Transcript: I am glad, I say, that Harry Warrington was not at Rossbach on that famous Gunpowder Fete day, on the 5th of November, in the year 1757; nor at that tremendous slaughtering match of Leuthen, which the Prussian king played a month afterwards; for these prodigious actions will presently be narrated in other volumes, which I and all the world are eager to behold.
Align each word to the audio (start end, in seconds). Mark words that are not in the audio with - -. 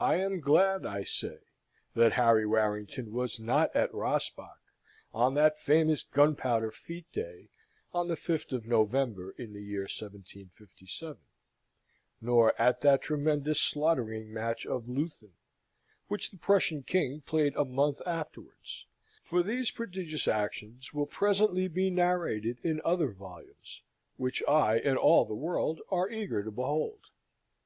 I 0.00 0.14
am 0.14 0.40
glad, 0.40 0.86
I 0.86 1.04
say, 1.04 1.40
that 1.94 2.14
Harry 2.14 2.46
Warrington 2.46 3.12
was 3.12 3.38
not 3.38 3.76
at 3.76 3.92
Rossbach 3.92 4.72
on 5.12 5.34
that 5.34 5.58
famous 5.58 6.02
Gunpowder 6.02 6.70
Fete 6.70 7.12
day, 7.12 7.50
on 7.92 8.08
the 8.08 8.14
5th 8.14 8.52
of 8.54 8.66
November, 8.66 9.32
in 9.32 9.52
the 9.52 9.60
year 9.60 9.82
1757; 9.82 11.18
nor 12.22 12.58
at 12.58 12.80
that 12.80 13.02
tremendous 13.02 13.60
slaughtering 13.60 14.32
match 14.32 14.64
of 14.64 14.88
Leuthen, 14.88 15.34
which 16.06 16.30
the 16.30 16.38
Prussian 16.38 16.82
king 16.82 17.20
played 17.20 17.54
a 17.54 17.66
month 17.66 18.00
afterwards; 18.06 18.86
for 19.22 19.42
these 19.42 19.70
prodigious 19.70 20.26
actions 20.26 20.94
will 20.94 21.04
presently 21.04 21.68
be 21.68 21.90
narrated 21.90 22.60
in 22.64 22.80
other 22.82 23.10
volumes, 23.12 23.82
which 24.16 24.42
I 24.48 24.78
and 24.78 24.96
all 24.96 25.26
the 25.26 25.34
world 25.34 25.82
are 25.90 26.08
eager 26.08 26.42
to 26.42 26.50
behold. 26.50 27.10